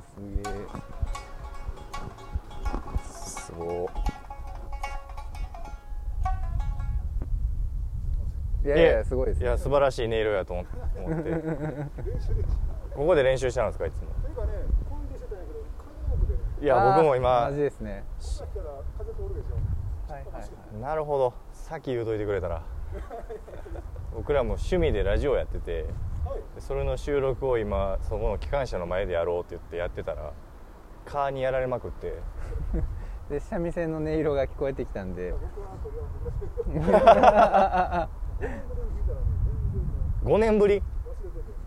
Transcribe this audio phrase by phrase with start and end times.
[0.00, 0.54] すげえ
[2.94, 3.90] すご
[8.64, 10.70] いやいやすごいですいや素晴らしい音色やと思って。
[12.94, 14.10] ここで練習したんですかいつも。
[16.60, 18.04] といや僕も今マジですね。
[20.06, 20.26] はい。
[20.80, 21.32] なるほど。
[21.52, 22.62] さっき言うといてくれたら。
[24.14, 25.86] 僕らも趣味でラジオやってて
[26.58, 30.32] それの収録を今そこの機関車の前でやろうって言ってやってたら
[31.04, 32.14] カーにやられまくって。
[33.30, 35.32] で三味線の音色が聞こえてきたんで。
[35.32, 36.02] 僕はとりあ
[36.74, 38.08] えず昔から
[40.24, 40.82] 5年ぶり？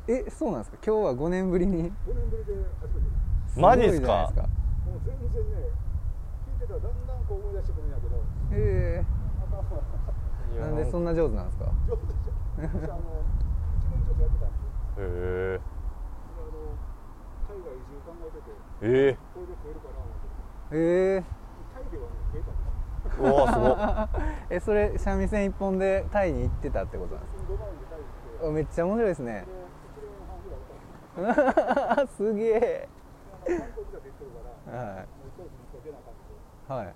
[0.09, 0.77] えそうなんですか？
[0.85, 3.61] 今日は5年ぶりに？5年ぶりで初めて。
[3.61, 4.33] マジっすか。
[4.33, 5.57] もう全然ね、
[6.51, 8.15] 聞いてたらだんだんこう思い出してくるんやけど、
[8.51, 9.05] え。
[9.41, 9.63] あかんわ
[10.57, 11.65] えなんでそんな上手なんですか？
[11.87, 12.13] 上手で
[12.87, 12.93] しょ。
[14.03, 14.67] 私あの、1年ちょっとやってたんで。
[14.97, 16.77] へであの、
[17.47, 20.27] 海外移住考えてて、ええこれで増えるかな思って。
[20.71, 21.23] ええ
[21.73, 22.73] タイではね、増えたすよ。
[23.19, 24.09] うわすごっ
[24.49, 32.89] えそれ三味線一本でタイに行ってたってことなんです5万円でタイ行って、かめっちゃ面白いですねで、1年半ぐらいおったんですげえ
[33.45, 36.33] はもう1ヶ月に1回出なあかんって。
[36.69, 36.95] いはい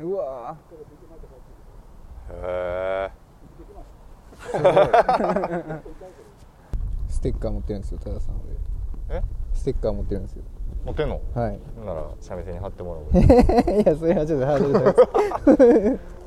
[0.00, 0.24] うわ
[0.54, 2.38] 1ヶ月行ってまた帰ってきて、へ
[3.08, 3.12] え。
[7.08, 8.34] ステッカー持ってるんですよ多田さん
[9.08, 9.16] 俺。
[9.18, 9.22] え？
[9.52, 10.42] ステッカー持ってるんですよ。
[10.84, 11.20] 持ってんの？
[11.34, 11.60] はい。
[11.84, 13.22] なら三味線に貼ってもらおう。
[13.82, 14.74] いやそれはちょっとハードル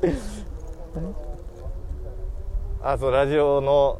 [0.00, 0.12] 高い
[2.82, 3.98] あそうラジオの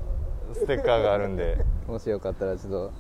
[0.55, 1.59] ステッカーがあるんで。
[1.87, 2.93] もしよかったらちょっと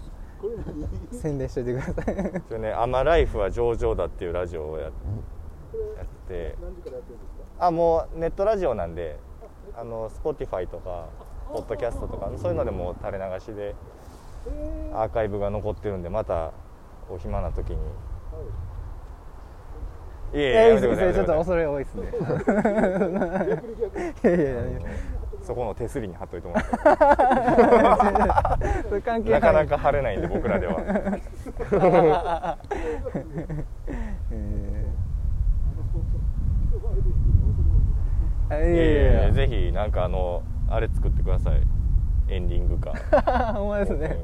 [1.17, 2.43] 宣伝しといてください。
[2.48, 4.93] それね「アマライフは上々だ」っていうラジオをややっ
[6.29, 6.57] て。
[6.61, 7.67] 何時からやってるんですか？
[7.67, 9.19] あもうネットラジオなんで
[9.79, 11.07] あの Spotify とか
[11.53, 13.75] ポッドキャストとかそういうのでも垂れ流しで
[14.95, 16.53] アーカイブが残ってるんでまた
[17.11, 17.77] お暇な時に。
[17.77, 17.79] い。
[20.35, 20.81] えいやいやい
[21.15, 22.03] ちょっと恐れ多いですね。
[24.25, 24.81] いやいやいや。
[25.42, 26.70] そこの手すりに貼っといてもらって
[29.31, 29.53] なか？
[29.53, 31.17] なかか貼れないんで僕らでは え
[31.73, 32.59] あのー、あ
[36.97, 37.03] いい
[38.51, 41.62] えいやいやいえぜひなんかあのあれ作ってください。
[42.29, 42.92] エンディングか。
[43.12, 44.17] や ほんまですね。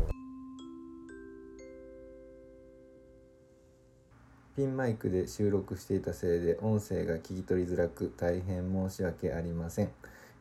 [4.54, 9.90] ピンマイクで収録していたせいで音声が聞き取りづらく大変申し訳ありません、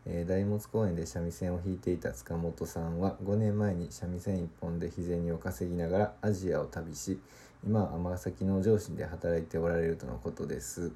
[0.05, 7.21] えー大物公園で三味線を弾いていた塚本さんは5年前に三味線一本で日銭を稼ぎながらアジアを旅し
[7.63, 10.91] 今は尼崎の上司で働いておられるとのことです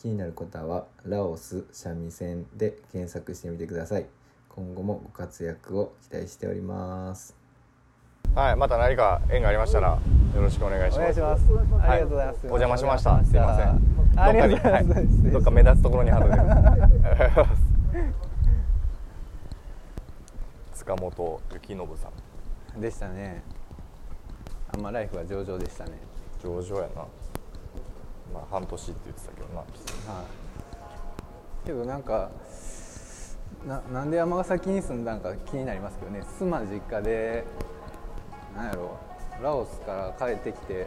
[0.00, 4.06] 気になる方はラオス三味線で検索してみてください
[4.48, 7.36] 今後もご活躍を期待しております
[8.34, 9.98] はいまた何か縁がありましたら
[10.34, 11.82] よろしくお願いしますお願いします。
[11.82, 12.38] ありがとうございます。
[12.44, 13.96] お邪魔しましたすいません。
[13.96, 17.54] どっかにはいどっか目立つところに貼ってください
[20.74, 22.08] 塚本幸信さ
[22.76, 23.42] んでしたね。
[24.72, 25.92] あんまライフは上々でしたね。
[26.42, 27.04] 上々やな
[28.32, 29.66] まあ半年って言ってたけどなはい。
[31.66, 32.30] けどなんか
[33.66, 36.22] ななんで尼崎に住んだんか気になりますけどね。
[36.38, 37.44] 妻実家で
[38.56, 38.96] なんやろ
[39.42, 40.86] ラオスから帰ってきて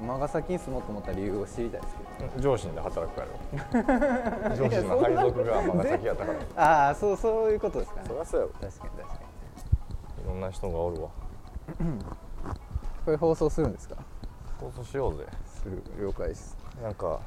[0.00, 2.40] 尼崎に住もうと思った理由を知りたいですけど。
[2.40, 8.06] 上司で働くからよ 上司の配属が尼崎やったからああそうそういうことですかね。
[8.08, 9.14] そりゃそうやろ確かに確か
[10.18, 10.24] に。
[10.24, 11.08] いろんな人がおるわ
[13.04, 13.96] これ放送するんですか？
[14.60, 15.26] 放送しようぜ。
[15.46, 16.56] する了解です。
[16.82, 17.20] なんか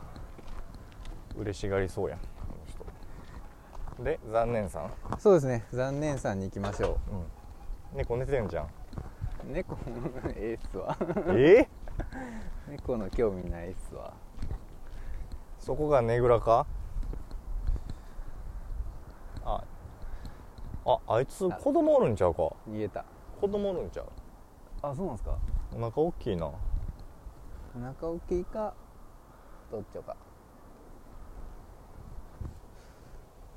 [1.38, 2.26] 嬉しがりそうやんあの
[3.98, 4.04] 人。
[4.04, 4.92] で残念さん？
[5.20, 5.66] そうですね。
[5.72, 6.98] 残念さんに行きましょ
[7.94, 7.96] う。
[7.96, 7.98] ん。
[7.98, 8.66] 猫寝てんじゃん。
[8.66, 8.70] う。
[9.46, 9.78] 猫
[10.36, 10.98] ええっすわ。
[11.30, 11.68] え？
[12.70, 14.14] 猫の興味ないっすわ。
[15.60, 16.66] そこがねぐらか？
[19.44, 19.64] あ
[20.86, 22.42] ああいつ子供おるんちゃうか？
[22.70, 23.06] 逃げた。
[23.40, 24.08] 子供おるんちゃう？
[24.82, 25.38] あそうなんですか？
[25.76, 26.52] お腹大きいな
[27.76, 28.74] お腹大きいか
[29.72, 30.16] どっちょか。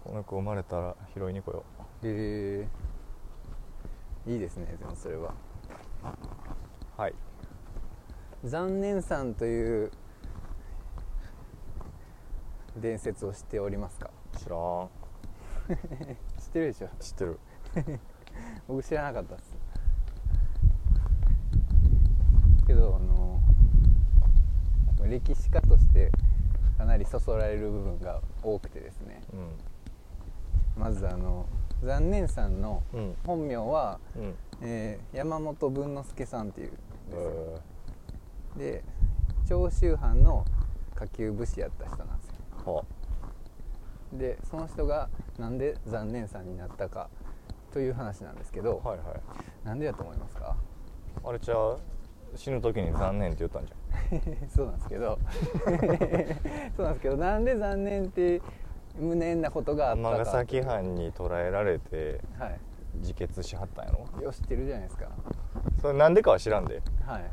[0.04, 1.64] この子生まれたら拾いに来よ
[2.04, 2.68] へ
[4.26, 4.30] え。
[4.30, 5.34] いいですねでもそれは。
[6.96, 7.14] うはい。
[8.44, 9.90] 残念さんという
[12.76, 14.10] 伝説を知っておりますか？
[14.36, 14.88] 知らん。
[16.38, 16.88] 知ってるでしょ。
[17.00, 17.40] 知ってる。
[18.68, 19.56] 僕知らなかったっす
[22.66, 23.40] けどあの
[25.14, 26.10] 歴史家として
[26.76, 29.22] かなりそそられる部分が多くてですね。
[29.32, 30.82] うん。
[30.82, 31.46] まずあの
[31.82, 33.14] 残念さんのうん。
[33.24, 34.34] 本名は、うん。
[34.62, 36.78] えー山本文之助さんっていうんで
[37.10, 37.62] すよ
[38.58, 38.84] えで
[39.48, 40.44] 長州藩の
[40.96, 42.28] 下級武士やった人なんです
[42.66, 42.84] よ。
[44.14, 45.08] でその人が
[45.38, 47.08] なんで残念さんになったか
[47.72, 49.06] という話なんですけど、はいはい。
[49.66, 50.56] なんでやと思いますか？
[51.24, 51.76] あれじゃあ
[52.36, 53.72] 死ぬ時に残念って言ったんじ
[54.54, 55.18] そうなんですけど。
[56.76, 58.40] そうなんですけどなんで残念って
[58.98, 62.60] 無念なことがあったか尼崎藩に捕らえられてはい。
[62.96, 64.22] 自決しはったんやろ？
[64.22, 65.08] よ知ってるじゃないですか。
[65.80, 66.80] それなんでかは知らんで。
[67.04, 67.24] はい。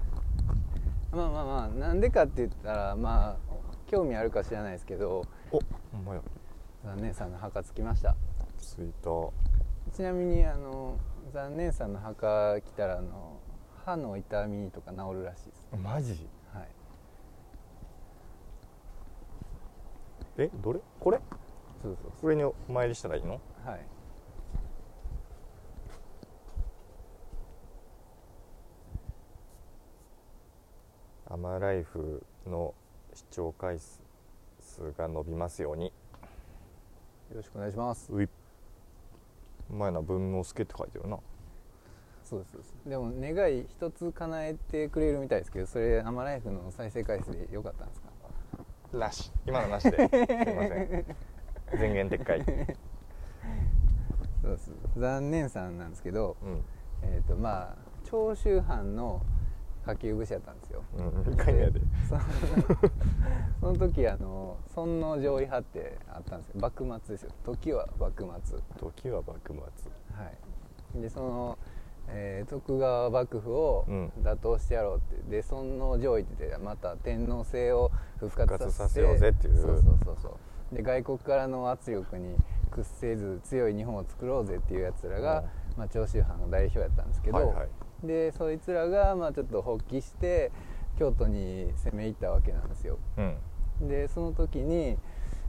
[1.15, 3.53] まあまあまあなんでかって言ったらまあ
[3.85, 5.23] 興味あるか知らないですけど。
[5.51, 5.59] お
[5.91, 6.21] ほんまや。
[6.83, 8.15] 残念さんの墓つきました。
[8.57, 9.09] ついた。
[9.94, 10.95] ちなみにあの
[11.31, 13.38] 残念さんの墓来たらあの
[13.85, 15.69] 歯の痛みとか治るらしいです。
[15.77, 16.68] マジはい
[20.38, 20.80] えどれ？
[21.00, 21.19] これ？
[21.81, 23.39] そうそうこれにお参りしたらいいの？
[23.63, 23.86] そうはい。
[31.30, 32.74] アマライフの
[33.13, 35.86] 視聴回数が伸びますように。
[35.86, 35.92] よ
[37.36, 38.12] ろしくお願いします。
[38.13, 38.28] うい。
[39.69, 41.18] 前な文之助って書いてるな。
[42.25, 42.74] そうですそうです。
[42.86, 48.10] でも願い一つ叶えてくれるみたいですけどそれアマライフの再生回数でよかったんですか？
[48.93, 49.31] なし。
[49.45, 49.97] 今のなしで。
[49.97, 51.05] すいません。
[51.77, 52.41] 前言撤回。
[54.41, 54.71] そうです。
[54.97, 56.63] 残念さんなんですけどうん。
[57.03, 59.21] えっ、とまあ長州藩の
[59.85, 60.83] 下級武士やったんですよ。
[60.97, 61.35] うん。
[61.35, 61.81] で。
[62.07, 62.17] そ
[63.61, 66.61] その時あの尊王攘夷派ってあったんですよ。
[66.61, 67.31] 幕末ですよ。
[67.44, 68.59] 時は幕末。
[68.77, 69.91] 時は幕末。
[70.15, 71.01] はい。
[71.01, 71.57] でその、
[72.13, 74.11] えー徳川幕府をうん。
[74.23, 79.57] 打倒してやろうって、で尊王攘夷ってまた天皇制を復活させようぜっていう。
[79.57, 80.37] そうそうそうそ
[80.71, 80.75] う。
[80.75, 82.35] で外国からの圧力に
[82.69, 85.43] 屈せず強い日本を作ろうぜっていうやつらが、
[85.77, 88.07] まあ、長州藩の代表やったんですけど、はいはい。
[88.07, 90.51] でそいつらがまあちょっと発起して
[90.97, 92.97] 京都に攻め入ったわけなんですよ。
[93.17, 93.87] うん。
[93.87, 94.97] でその時に、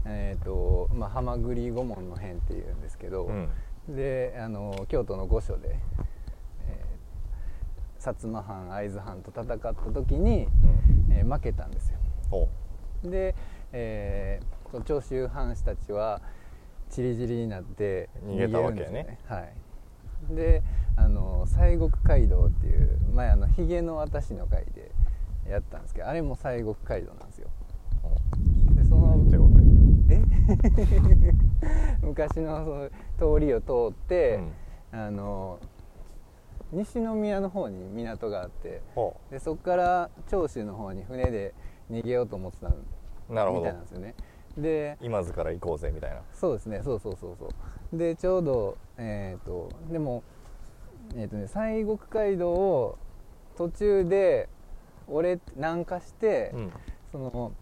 [0.04, 3.48] えーとまあ、浜栗御門の変っていうんですけど、うん。
[3.88, 6.11] であの京都の御所で、えー
[8.02, 10.46] 薩摩藩会津藩と戦った時に、
[11.08, 11.14] うん。
[11.14, 11.99] えー負けたんですよ。
[12.31, 12.49] ほ
[13.04, 13.34] で、
[13.72, 16.22] えー長州藩士たちは
[16.88, 19.19] ちりぢりになって逃げたわけやね。
[19.26, 19.40] は
[20.31, 20.34] い。
[20.34, 20.62] で
[20.96, 24.90] あの西国街道っていう前あのひげの私の会で
[25.48, 27.48] やったんですけどあれも西国街道なんですよ。
[28.75, 29.12] でその
[30.08, 30.22] え？
[32.02, 32.64] 昔の
[33.19, 34.40] その通りを通って、
[34.90, 35.58] あの
[36.72, 41.54] 西宮の方に港があってほでそこから長州の方に船で
[41.90, 42.74] 逃げようと思ってたみ
[43.28, 43.64] うなるほど。
[43.64, 44.14] たいなんですよね。
[44.56, 46.22] で今津から行こうぜみたいな。
[46.32, 46.80] そうですね。
[46.84, 47.48] そうそうそうそ
[47.92, 47.96] う。
[47.96, 50.22] でちょうどえっ、とでも
[51.14, 52.98] えっ、とね西国街道を
[53.56, 54.48] 途中で
[55.08, 56.72] 俺南下して、うん。
[57.10, 57.52] その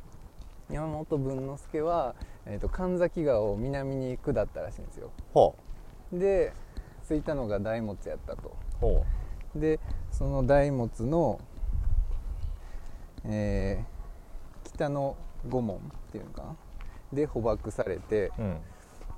[0.71, 2.15] 山本文之助は、
[2.47, 5.11] えー、と神崎川を南に下ったらしいんですよ。
[5.35, 5.57] ほ
[6.13, 6.53] で
[7.11, 8.57] 着いたのが大物やったと。
[9.57, 9.81] で
[10.13, 11.41] その大物の、
[13.25, 14.01] えー
[14.73, 15.17] 北の
[15.49, 15.81] 御門っ
[16.13, 16.57] ていうのかな？
[17.13, 18.61] で捕獲されてううん。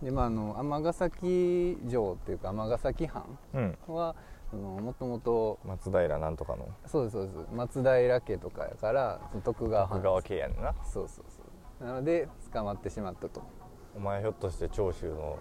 [0.02, 3.78] でまああの尼崎城っていうか尼崎藩うん。
[3.86, 4.16] は
[4.50, 6.66] そのもともと松平なんとかの。
[6.86, 7.54] そうですそうです。
[7.54, 9.98] 松平家とかやから徳川藩。
[9.98, 10.74] 徳川系やねんな。
[10.84, 11.42] そうそうそ
[11.84, 11.86] う。
[11.86, 13.42] なので捕まってしまったと。
[13.94, 15.38] お前ひょっとして長州の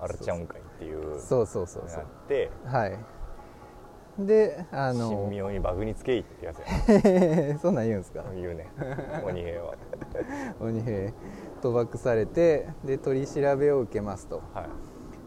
[0.00, 2.98] あれちゃうんかいっていうそうそうそうそなうってはい。
[4.18, 8.22] であ神の妙にバグにつけいってやつや そんなん言うんですか？
[8.22, 8.68] な言うね。
[9.24, 9.74] 鬼平は。
[10.60, 11.12] 鬼兵
[11.60, 14.40] 賭博されてで取り調べを受けますと。
[14.54, 14.68] は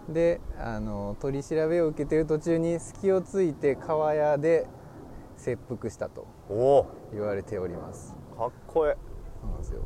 [0.09, 0.13] い。
[0.13, 4.67] であの取り調べを受けてる途中に隙をついて川屋で
[5.36, 6.86] 切腹したとおお。
[7.12, 8.15] 言われております。
[8.38, 8.95] かっこえ。
[9.41, 9.81] そうなんですよ。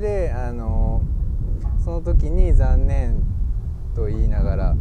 [0.00, 1.02] であの
[1.84, 3.22] その時に残念
[3.94, 4.76] と言いながら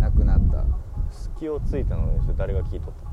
[0.00, 0.64] 亡くなった。
[1.10, 3.08] 隙をついたのにそれ誰が聞いとった？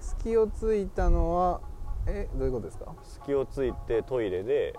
[0.00, 1.60] 隙をついたのは
[2.06, 2.94] えどういうことですか？
[3.02, 4.74] 隙をついてトイレで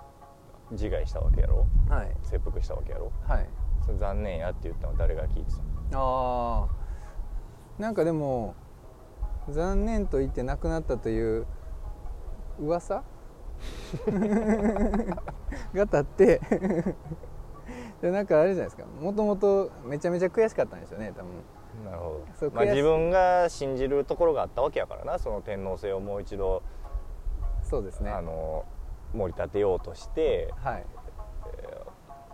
[0.72, 1.65] 自害したわけやろ？
[1.89, 2.15] はい。
[2.24, 3.12] 切腹したわけやろ？
[3.27, 3.50] はい。
[3.86, 5.51] それ残念やって言ったの誰が聞いて
[5.91, 6.67] たああ
[7.81, 8.53] なんかでも
[9.50, 11.46] 残念と言って亡くなったという
[12.60, 13.03] 噂？
[15.74, 16.41] が立って
[18.01, 18.86] でなんかあれじゃないですか。
[19.00, 21.31] もともとめちゃめちゃ悔しかったんですよね多分。
[21.86, 26.63] なるほど、まあ、自分が信じるところがあったわけやからなその天皇制をもう一度、
[27.63, 28.12] そうですね。
[28.12, 28.65] あの
[29.13, 30.86] 盛り立てようとしてはい。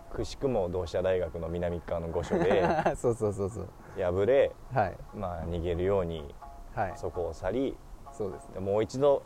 [0.09, 2.63] くしくも同志社大学の南側の御所で
[2.95, 3.67] そうそうそうそう。
[3.97, 4.97] 破れ、はい。
[5.13, 6.33] まあ、逃げるように
[6.73, 6.93] はい。
[6.95, 7.77] そこを去り
[8.13, 8.53] そうですね。
[8.55, 9.23] でもう一度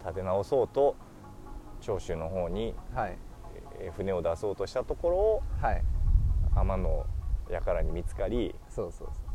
[0.00, 0.94] 立て直そうと
[1.80, 3.10] 長州の方にはい。
[3.10, 3.29] えー
[3.96, 5.82] 船を出そうとしたところをはい。
[6.54, 7.06] 天の
[7.48, 9.30] 輩に見つかりそうそうそ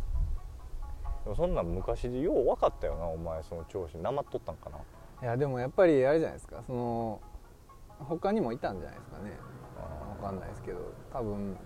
[1.25, 4.77] でもそんなん昔でよう分かったよなお前その長州なまっとったんかな。
[4.77, 6.61] ういやでもやっぱりあれじゃないですか。
[6.67, 7.21] その
[7.99, 9.31] 他にもいたんじゃないですかね。
[10.21, 10.79] わかんないですけど。
[11.11, 11.57] 多分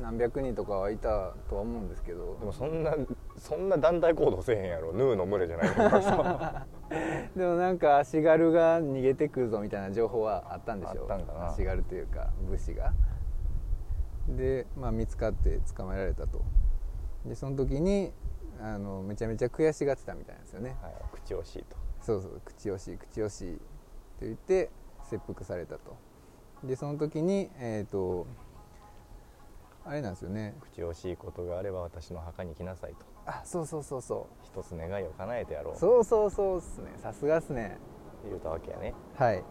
[0.00, 2.36] 何百人とかはいたとは思うんですけど。
[2.38, 2.94] でもそんな
[3.38, 4.92] そんな団体行動せえへんやろ。
[4.92, 6.66] ヌーの群れじゃないからさ。
[7.36, 11.02] でもなんか足軽が逃げてくるぞみたいな情報はあったんでしょう。
[11.02, 11.48] あったんかな。
[11.48, 12.92] 足軽というか武士が。
[14.28, 16.42] で、まあ、見つかって捕まえられたと。
[17.24, 18.12] でその時に
[18.60, 20.76] あのめちゃめちゃ悔しがってたみたいなんですよね。
[20.82, 21.76] はい、口惜しいと。
[22.00, 23.62] そうそう口惜しい口惜しいと
[24.22, 24.70] 言って
[25.04, 25.96] 切腹されたと。
[26.64, 28.26] でその時にえっ、と
[29.88, 30.54] あれなんですよね。
[30.60, 33.06] 口惜しいことがあれば私の墓に来なさいと。
[33.24, 35.74] あそうそうそうそ一つ願いを叶えてやろう。
[35.74, 36.90] うそうそうそうっすね。
[36.98, 37.78] さすがっすね。
[38.22, 38.94] 言うたわけやね。
[39.16, 39.42] はい。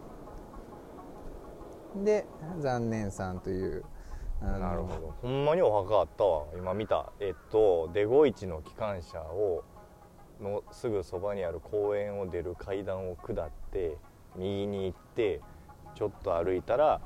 [2.04, 2.24] で
[2.60, 3.84] 残念さんという
[4.40, 5.14] なるほど。
[5.22, 6.44] ほんまにお墓あったわ。
[6.56, 7.12] 今見た。
[7.18, 9.64] えっとデゴイチの機関車を
[10.40, 13.96] のすぐそばにある公園を出る階段を下って
[14.36, 15.40] 右に行って
[15.96, 17.00] ちょっと歩いたら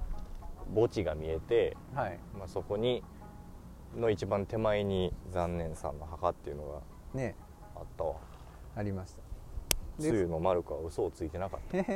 [0.75, 2.19] 墓地が見えて、はい。
[2.39, 3.03] まあ、そこに
[3.97, 6.81] の一番手前に残念さんの墓っていうのが
[7.15, 7.35] ね。
[7.75, 8.17] あったわ。
[8.77, 9.23] ありました。
[9.99, 11.77] つゆのマルコは嘘をついてなかった。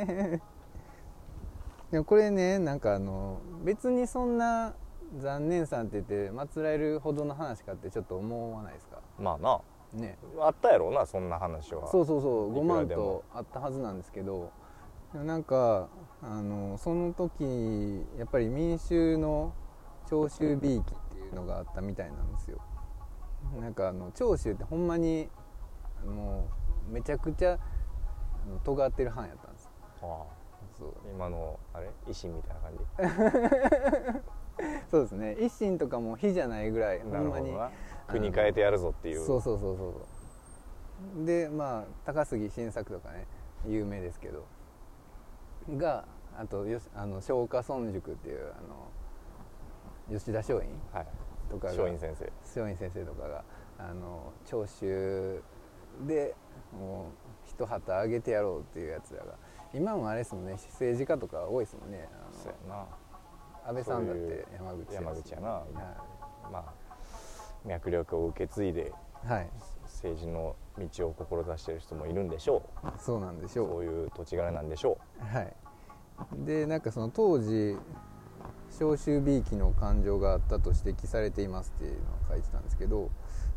[1.92, 4.74] でもこれねなんかあの別にそんな
[5.18, 8.98] 残念さんって言って祀られるほどの話かってちょっと思わないですか？
[9.18, 9.60] まあな。
[9.92, 10.18] ね。
[10.40, 11.86] あったやろうなそんな話は。
[11.86, 14.50] そうそうそう5いくら万とあったはずなんですけど
[15.14, 15.88] なんか
[16.22, 19.52] あのその時やっぱり民衆の
[20.06, 20.94] 長州びいき
[21.26, 22.60] いうのがあったみたいなんですよ。
[23.60, 25.28] なんかあの長州ってほんまに
[26.04, 26.48] も
[26.88, 27.58] うめちゃくちゃ
[28.64, 29.70] 尖ってる藩やったんです
[30.02, 30.46] ああ。
[30.78, 30.94] そう。
[31.12, 34.22] 今のあれ維新みたいな感
[34.90, 35.32] そうですね。
[35.34, 37.52] 一心とかも火じゃないぐらいじほんまに
[38.08, 39.24] 国変えてやるぞっていう。
[39.24, 39.94] そうそうそうそ
[41.22, 43.26] うでまあ高杉晋作とかね
[43.66, 44.44] 有名ですけど。
[45.76, 46.06] が
[46.38, 48.88] あとよしあの松下村塾っていうあの
[50.10, 50.66] 吉田松陰？
[50.92, 51.06] はい。
[51.50, 51.72] とかが。
[51.72, 52.32] 松陰先生。
[52.44, 53.44] 松陰先生とかが
[53.78, 55.42] あの長州
[56.06, 56.34] で
[56.78, 57.10] も
[57.46, 59.34] う一旗あげてやろうっていうやつらが。
[59.74, 60.52] 今もあれですもんね。
[60.52, 62.08] 政治家とか多いですもんね。
[62.12, 62.76] あそうやな。
[62.76, 62.88] の
[63.68, 65.48] 安倍さんだって山口山口やな。
[65.48, 65.64] は
[66.52, 66.86] まあ
[67.64, 68.92] 脈力を受け継いで
[69.24, 69.50] い、はい、
[69.82, 72.62] 政治の道を志している人もいるんでしょ
[72.98, 73.66] そうなんでしょう。
[73.66, 75.52] うそういう土地柄なんでしょはい、
[76.44, 77.76] でなんかその当時
[78.78, 83.10] 召集びいきの感情があったと指摘されていますっていうのを書いてたんですけど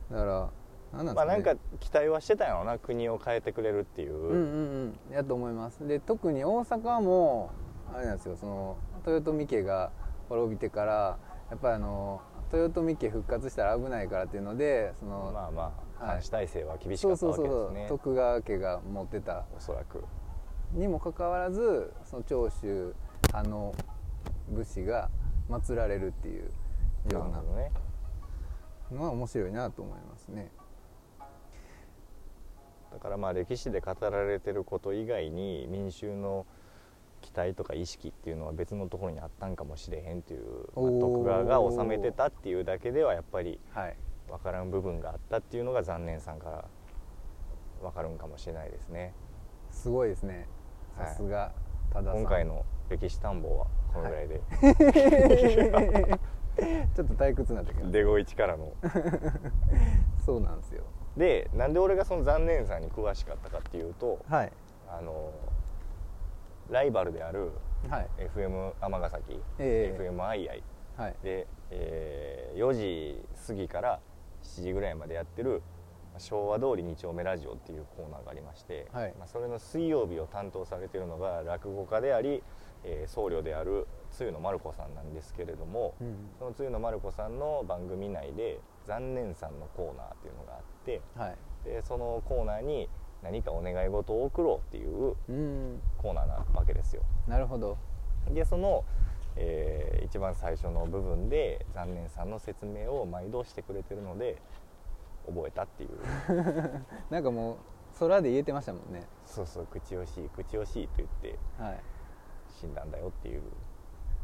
[0.09, 0.55] だから何なです
[0.93, 1.11] かね。
[1.11, 5.13] うんまあなんか期待はしてたんやろな国を変えてくれるっていう、うんうんうん。
[5.13, 5.87] やと思います。
[5.87, 7.51] で特に大阪も
[7.93, 8.37] あれなんですよ。
[8.37, 9.91] その豊臣家が
[10.29, 11.17] 滅びてから
[11.49, 12.21] やっぱりあの
[12.51, 16.15] 豊臣家復活したら危ないからっていうのでその、まあまあはい。
[16.15, 19.45] 監視体制は厳しかったそうそうそうわけですね徳川家が持ってた。
[19.55, 20.03] おそらく。
[20.73, 22.95] にもかかわらずその長州
[23.27, 23.75] 派の
[24.49, 25.09] 武士が
[25.49, 26.49] 祀られるっていうよ
[27.11, 27.41] うな
[28.91, 30.51] のは面白いなと思いますね。
[32.91, 36.45] だからまあ歴史で語られてること以外に民衆の
[37.21, 40.41] 期待とか意識っていうのは別のところにあったんかもしれへんっていう、
[40.73, 43.95] 徳川が治めてたっていうだけではやっぱりはい、
[44.27, 46.65] 分からん部分があったっていうのが残念さんから
[47.81, 49.13] 分かるんかもしれないですね
[49.71, 50.47] すごいですね。
[50.97, 51.51] はいさすが
[51.91, 52.21] 多田さん。
[52.21, 54.39] 今回の歴史探訪はこのぐらいで、
[56.95, 57.91] ちょっと退屈になったけど。
[57.91, 58.73] デゴイチからの。
[60.25, 60.83] そうなんですよ。
[61.17, 64.51] でなんで俺がその残念さんに詳しかったかっていうとはい。
[64.87, 65.31] あの
[66.69, 67.51] ライバルである
[67.89, 68.07] はい。
[68.35, 70.63] FM 尼崎、ええ FM アイアイ。
[70.97, 71.15] はい。
[71.23, 73.99] で、えー4時過ぎから
[74.43, 75.61] 7時ぐらいまでやってる
[76.17, 79.13] 昭和通り2丁目ラジオっていうコーナーがありまして、はい。
[79.17, 82.43] まあ、それの水曜日を担当されているのが落語家であり、
[82.83, 86.15] えー僧侶である露野丸子さんなんですけれども、うん。
[86.39, 91.35] その露野丸子さんの番組内で「残念さん」のコーナーっていうのがあってはい。
[91.65, 92.89] でそのコーナーに
[93.21, 95.81] 何かお願い事を送ろうっていううん。
[95.97, 97.03] コーナーなわけですよ。
[97.27, 97.77] なるほど。
[98.31, 98.83] でその、
[99.35, 104.41] えー一番最初の部分で残念さんの説明を毎度してくれてるので
[105.27, 105.89] 覚えたっていう。
[107.11, 107.55] なんかもう
[107.99, 109.03] 空で言えてましたもんね。
[109.25, 111.79] そうそう口惜しい口惜しいと言ってはい
[112.59, 113.41] 死んだんだよっていう。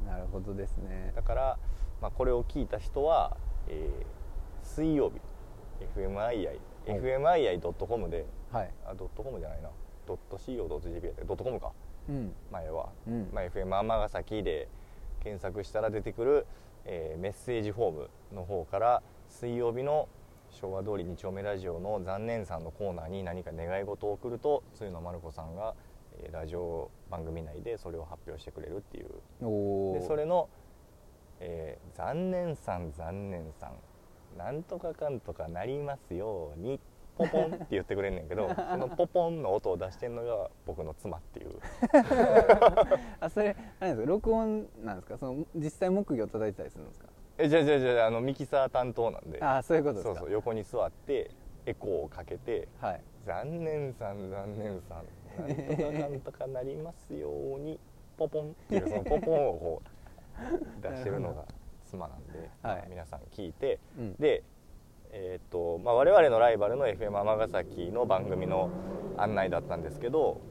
[0.06, 1.14] なるほどですね。
[1.16, 1.60] だから、
[2.02, 3.38] まあ、これを聞いた人は、
[3.68, 4.06] えー
[4.68, 5.22] 水曜日
[5.96, 8.72] FMII FMII.com ではい。
[8.86, 9.70] あドットコムじゃないな。
[10.08, 11.72] ドット .co.jp ドットコムか。
[12.10, 12.34] うん。
[12.52, 13.30] 前は、うん。
[13.32, 14.68] まあ、FM 尼崎で
[15.22, 16.48] 検索したら出てくる、
[16.86, 20.08] えーメッセージフォームの方から水曜日の
[20.50, 25.85] 昭和通り2丁目ラジオの残念さんのコーナーに何か願い事を送るとつゆのまる子さんが、えー
[26.32, 29.10] ラジオ番組内でそれを発表してくれるっていう。
[29.94, 30.50] でそれの、
[31.40, 36.80] えー残念さん残念さんなんとかかんとかなりますように
[37.18, 41.52] ポポンって言ってくれんねんけど そのポポンの音を出してんのが僕の妻っていう。
[43.20, 44.12] あそれあれなんですか？
[44.12, 45.18] 録音なんですか？
[45.18, 47.08] その実際木魚叩いてたりするんですか？
[47.38, 49.40] えじゃあじゃあじゃああのミキサー担当なんで。
[49.42, 51.32] あそういうことそうそう横に座って
[51.66, 55.06] エコーをかけてはい「残念さん残念さん
[55.38, 57.80] なんとかかんとかなりますように。
[58.18, 59.82] ポポン」っていうそのポポンをこ
[60.80, 61.46] う出してるのが
[61.86, 62.50] 妻なんで、はい。
[62.62, 64.16] まあ皆さん聞いてうん。
[64.16, 64.44] で
[65.12, 68.70] えーっとまあ、我々のライバルの FM 尼崎の番組の
[69.18, 70.42] 案内だったんですけど、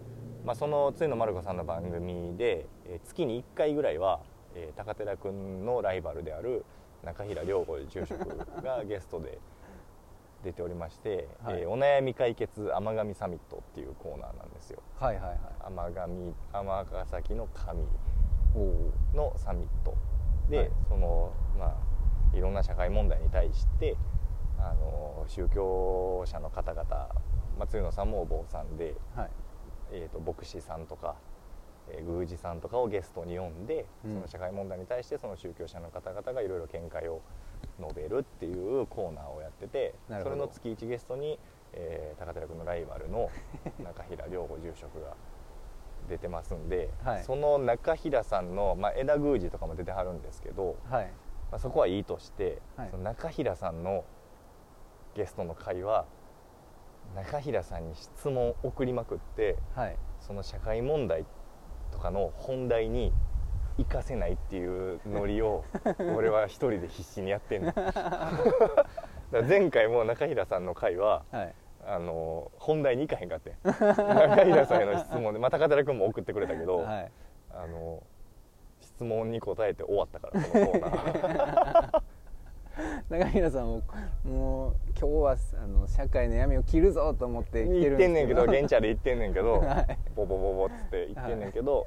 [0.43, 4.21] まあ、そのついのまる子さんの番組で、えー月に1回ぐらいは、
[4.55, 6.65] えー高寺君のライバルである
[7.03, 8.27] 中平良子住職
[8.63, 9.39] がゲストで
[10.45, 11.63] 出ておりまして「はい。
[11.63, 14.81] えーお悩み解決甘神サミット」っていうコーナーなんですよ。
[15.01, 15.39] はいはいはい。
[15.65, 17.85] 甘神尼崎の神
[19.15, 19.95] のサミット。
[20.51, 20.71] で、はい。
[20.89, 21.67] そのま
[22.33, 23.97] あいろんな社会問題に対して
[24.59, 27.09] あの宗教者の方々
[27.59, 29.31] 松野さんもお坊さんで、はい。
[29.93, 31.17] えー、と牧師さんとか、
[31.89, 34.15] えー宮司さんとかをゲストに呼んで、うん。
[34.15, 37.21] その社会問題に対してその宗教者の方々がいろいろ見解を
[37.81, 41.39] 述べるっていうコーナーをやっててそれの月1ゲストに、
[41.73, 43.31] えー高寺君のライバルの
[43.83, 45.17] 中平良子住職が
[46.09, 47.25] 出てますんで、はい。
[47.25, 51.07] その中平さんの、まあ、枝宮司とかも出てはるんですけど、はい。
[51.51, 52.91] まあ、そこはいいとして、はい。
[52.91, 54.05] その中平さんの
[55.15, 56.07] ゲストの会は
[57.15, 59.97] 中平さんに質問を送りまくってはい。
[60.21, 61.25] その社会問題
[61.93, 63.13] とかの本題に
[63.77, 65.65] 活かせないっていうノリを
[66.17, 67.73] 俺は一人で必死にやってんの。
[69.49, 71.55] 前回も中平さんの会ははい。
[71.87, 73.55] あの本題に行かへんかってん。
[73.63, 77.11] 中平さんへの質問で、まあ、高寺君も送ってくれたけど、はい。
[77.51, 78.03] あの
[78.81, 82.03] 質問に答えて終わったからこのコーナー。
[83.09, 83.83] 中平さんも
[84.25, 88.47] もう今日はあの社会の闇を切るぞと思って来て言ってるんですけど。
[88.47, 89.99] んねんけど現地で言ってんねんけど、はい。
[90.17, 91.87] ボボボボっつって言ってんねんけど、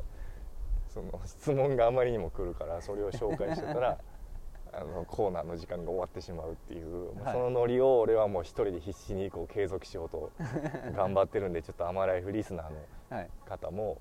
[0.98, 3.98] その質問があまりにも来るからそれを紹介してたら
[4.74, 7.34] あのコーナーの時間が終わってしまうっていう、まあはい。
[7.34, 10.32] そのノリを俺はもう一人で必死にこう継続しようと
[10.96, 12.78] 頑張ってるんでちょっとアマライフリスナーの
[13.10, 13.30] はい。
[13.46, 13.98] 方も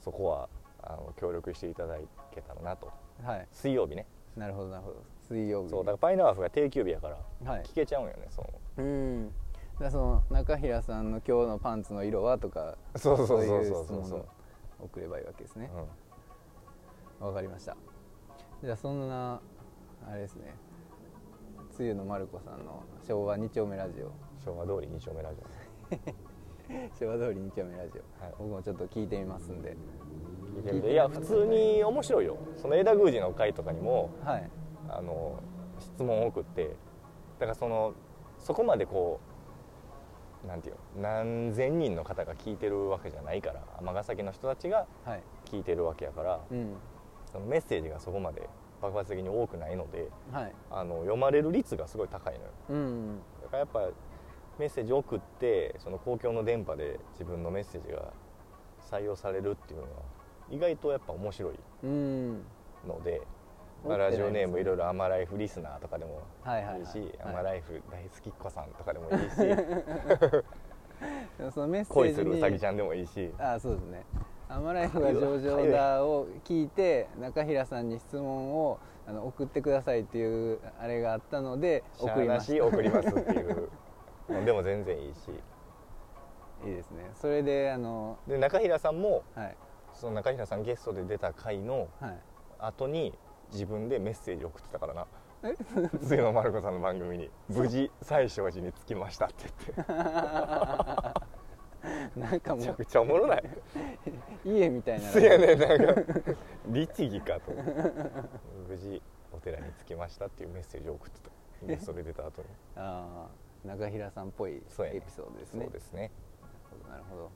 [0.00, 0.48] そこは
[0.82, 1.96] あの協力していただ
[2.32, 2.90] けたらなと。
[3.22, 3.48] はい。
[3.52, 4.06] 水曜日ね。
[4.36, 4.96] なるほどなるほど。
[5.20, 5.68] 水曜日。
[5.70, 7.62] そうだからパイナワーフが定休日やからはい。
[7.62, 8.48] 聞けちゃうんよねその。
[8.78, 9.28] うん。
[9.28, 9.32] だ
[9.78, 14.04] からその中平さんの今日のパンツの色はとかそうそうそうそういそう。
[14.04, 14.26] そう
[14.82, 15.70] 送ればいいわけですね。
[15.74, 15.84] うん
[17.20, 17.76] わかりました。
[18.62, 19.40] じゃあそんな
[20.10, 20.54] あれですね。
[21.70, 24.10] つゆのまる子さんの昭和2丁目ラジオ。
[24.44, 25.40] 昭和通り2丁目ラジ
[26.98, 28.34] 昭和通り2丁目ラジオ、はい。
[28.38, 29.76] 僕もちょっと聞いてみますんで。
[30.56, 30.92] オ聞いてみて。
[30.92, 32.36] いや普通に面白いよ。
[32.56, 34.50] その枝宮司の会とかにもはい。
[34.88, 35.38] あの
[35.78, 36.74] 質問を送って
[37.38, 37.94] だからその
[38.38, 39.20] そこまでこ
[40.44, 45.22] うなんていうの何千人の方が聞いてるわけじゃないから尼崎の人たちがはい。
[45.44, 46.74] 聞いてるわけやからうん
[47.32, 48.48] そのメッセージがそこまで
[48.82, 50.52] 爆発的に多くないのではい。
[50.70, 52.50] あの読まれる率がすごい高いのよ。
[52.70, 53.88] うんだからやっぱ
[54.58, 58.12] メッセージ送ってその公共の電波で自分のメッセージが
[58.90, 59.88] 採用されるっていうのは
[60.50, 62.42] 意外とやっぱ面白いうん。
[62.86, 63.22] ので、
[63.86, 67.18] まあ、ラジオネームいろいろアマライフリスナーとかでもはいはいし、はい。
[67.24, 69.36] アマライフ大好きっ子さんとかでもいいし。
[69.36, 69.54] で
[71.44, 73.32] もそのメッセージ恋するうさぎにちゃんでもいいし。
[73.38, 74.04] あそうですね
[74.50, 83.70] 「アマライフが上々だ」を聞いて中平さんに質問をあの送ってくださいっていうあれがあったので送りまし送りますっていう
[84.28, 85.30] のでも全然いいし。
[86.62, 87.10] たいいですね。
[87.14, 89.56] それであので中平さんもはい。
[89.94, 92.18] その中平さんゲストで出た回のはい。
[92.58, 93.16] 後に
[93.52, 95.06] 自分でメッセージ送ってたからな。
[95.42, 95.54] え？
[96.04, 99.34] つゆのまる子さんの番組に「無事西照寺に着きました」って
[99.66, 99.92] 言って
[102.16, 103.44] なんかもうめちゃくちゃおもろない。
[104.44, 105.08] 家みたいな。
[105.08, 106.02] すやねんなんか。
[106.68, 107.52] 律儀かと。
[108.68, 111.66] 無事お寺に着きましたっていうメッセージを送ってた。
[111.66, 112.48] でそれ出た後に。
[112.76, 113.26] あ
[113.64, 114.98] あ中平さんっぽいそうやね。
[114.98, 115.64] エピソードですね。
[115.64, 116.10] そうですね。
[116.88, 117.30] なるほ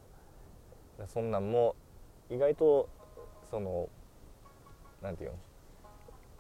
[0.99, 1.77] どそんなんも
[2.31, 2.89] 意外と
[3.51, 3.89] その
[5.03, 5.37] なんていうの？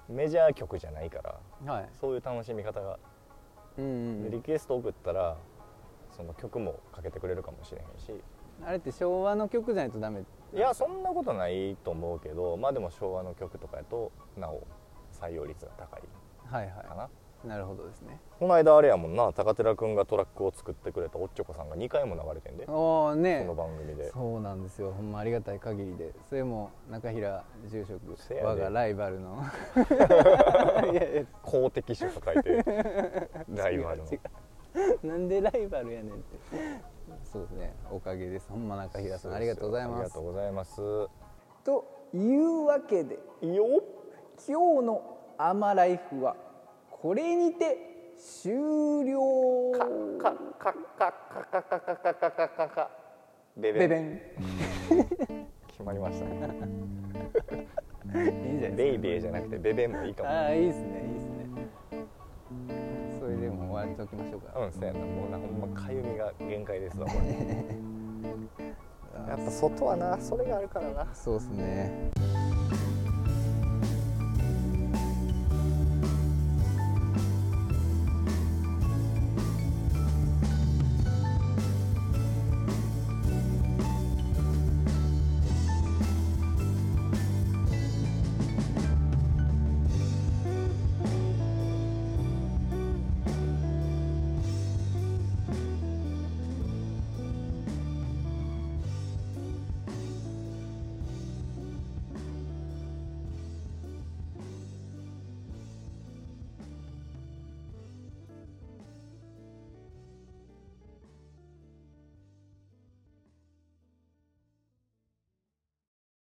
[0.08, 1.20] メジャー曲じゃないか
[1.66, 1.88] らはい。
[2.00, 2.98] そういう楽しみ方が。
[3.76, 5.36] うんうんでリクエスト送ったら
[6.16, 8.22] その曲もかけてくれるかもしれへんし。
[8.64, 10.22] あれって昭和の曲じゃないとダメ？
[10.54, 14.64] いやそんなことないと思うけどまあでも昭和の曲とかやとなお
[15.12, 16.02] 採用率が高い
[16.46, 18.18] はいかな、はいなるほどですね。
[18.38, 24.10] この間あれやもんな高寺君がトラックを作ってくれたおっちょこさんが2回も流れてんでこおおねの番組で。
[24.10, 24.92] そうなんですよ。
[24.92, 26.14] ほんまありがたい限りで。
[26.28, 28.00] それも中平住職
[28.42, 29.44] 我がライバルの。
[30.90, 31.24] いやいや。
[31.42, 32.64] 公的書と書いて
[33.50, 34.04] ライバルの
[35.02, 36.38] なんでライバルやねんって。
[37.22, 37.74] そうですね。
[37.90, 38.48] おかげです。
[38.50, 40.00] ほんま中平さんありがとうございます。
[40.00, 40.76] ありがとうございます。
[41.64, 43.84] というわけでよっ
[44.46, 46.36] 今日の「アマライフ」は
[46.90, 49.72] これにて終了。
[50.18, 51.12] カカカカ
[51.52, 52.90] カカカカカカカカカ
[53.56, 54.20] ベベベベン。
[55.68, 56.94] 決まりましたね。
[58.14, 61.48] いいじゃないベイですベーじゃなくてベベンもいいかもかああいいですねいいですね
[63.82, 64.60] それでも終わっておきましょうか。
[64.60, 67.06] うんそうやなもうなほんまかゆみが限界ですわ。
[67.06, 67.28] こ れ
[69.28, 71.06] やっぱ外はなそれがあるからな。
[71.14, 72.10] そうですね